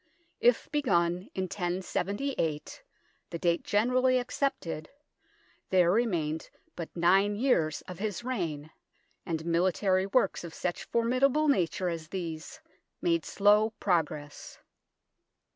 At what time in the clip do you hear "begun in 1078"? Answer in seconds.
0.71-2.81